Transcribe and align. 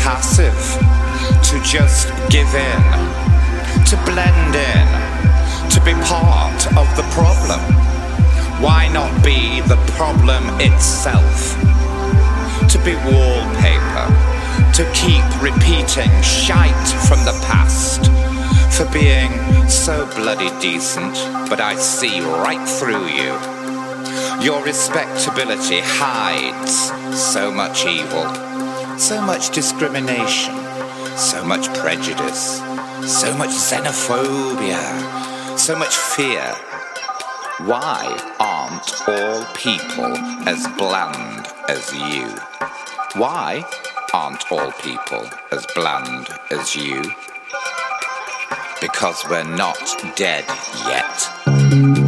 passive, 0.00 0.56
to 1.44 1.60
just 1.62 2.08
give 2.30 2.48
in, 2.54 2.82
to 3.84 3.96
blend 4.04 4.54
in, 4.56 4.88
to 5.70 5.80
be 5.84 5.92
part 6.04 6.66
of 6.76 6.88
the 6.96 7.04
problem. 7.12 7.60
Why 8.62 8.88
not 8.92 9.12
be 9.22 9.60
the 9.62 9.76
problem 9.92 10.44
itself? 10.60 11.54
To 12.70 12.78
be 12.84 12.94
wallpaper, 13.04 14.06
to 14.72 14.90
keep 14.94 15.24
repeating 15.42 16.10
shite 16.22 16.88
from 17.06 17.24
the 17.24 17.36
past, 17.46 18.06
for 18.74 18.90
being 18.92 19.30
so 19.68 20.06
bloody 20.16 20.50
decent, 20.60 21.14
but 21.50 21.60
I 21.60 21.76
see 21.76 22.20
right 22.20 22.66
through 22.66 23.06
you. 23.08 23.36
Your 24.42 24.64
respectability 24.64 25.80
hides 25.82 26.92
so 27.18 27.50
much 27.50 27.84
evil, 27.86 28.24
so 28.98 29.20
much 29.20 29.50
discrimination, 29.50 30.54
so 31.16 31.44
much 31.44 31.68
prejudice, 31.74 32.58
so 33.04 33.34
much 33.36 33.50
xenophobia, 33.50 35.58
so 35.58 35.78
much 35.78 35.94
fear. 35.94 36.54
Why 37.66 38.18
aren't 38.40 39.08
all 39.08 39.44
people 39.54 40.16
as 40.48 40.66
bland 40.78 41.46
as 41.68 41.92
you? 41.92 42.28
Why 43.20 43.64
aren't 44.14 44.50
all 44.50 44.72
people 44.72 45.28
as 45.52 45.66
bland 45.74 46.28
as 46.50 46.74
you? 46.74 47.02
Because 48.80 49.24
we're 49.28 49.44
not 49.44 49.94
dead 50.16 50.44
yet. 50.86 52.05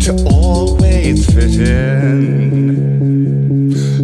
To 0.00 0.12
always 0.30 1.26
fit 1.26 1.60
in, 1.60 2.90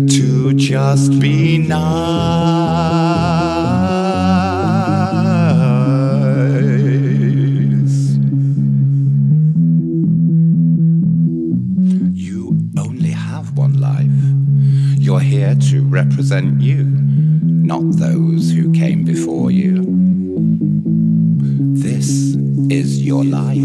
to 0.08 0.54
just 0.54 1.18
be 1.20 1.58
nice. 1.58 1.78
You 12.14 12.58
only 12.78 13.10
have 13.10 13.56
one 13.56 13.80
life. 13.80 14.06
You're 14.98 15.20
here 15.20 15.54
to 15.70 15.82
represent 15.84 16.60
you, 16.60 16.84
not 16.84 17.82
those 17.96 18.50
who 18.52 18.72
came 18.72 19.04
before 19.04 19.50
you. 19.50 20.17
Is 22.70 23.02
your 23.02 23.24
life. 23.24 23.56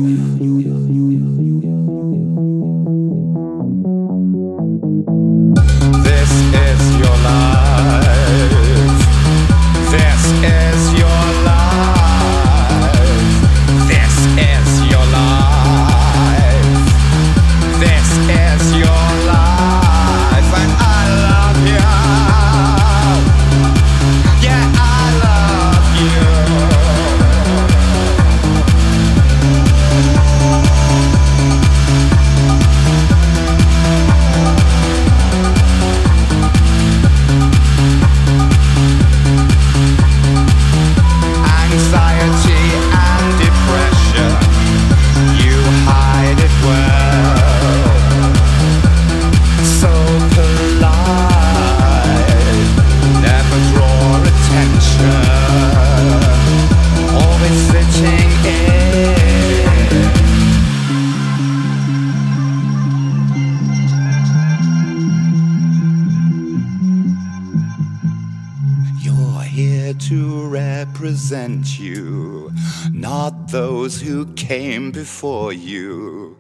To 69.94 70.48
represent 70.48 71.80
you, 71.80 72.52
not 72.92 73.50
those 73.50 74.02
who 74.02 74.26
came 74.34 74.92
before 74.92 75.54
you. 75.54 76.38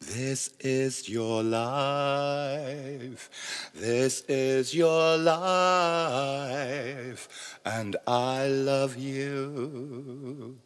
This 0.00 0.50
is 0.60 1.08
your 1.08 1.42
life. 1.42 3.30
This 3.74 4.20
is 4.28 4.74
your 4.74 5.16
life. 5.16 6.48
And 7.64 7.96
I 8.06 8.46
love 8.48 8.96
you. 8.98 10.58